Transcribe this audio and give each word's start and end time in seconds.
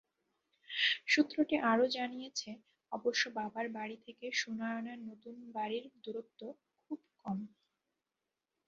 সূত্রটি 1.07 1.55
আরও 1.71 1.85
জানিয়েছে, 1.97 2.49
অবশ্য 2.91 3.23
বাবার 3.37 3.65
বাড়ি 3.69 3.97
থেকে 4.05 4.25
সুনয়নার 4.33 4.99
নতুন 5.09 5.35
বাড়ির 5.55 5.85
দূরত্ব 6.03 6.41
খুব 6.83 6.99
কম। 7.17 7.39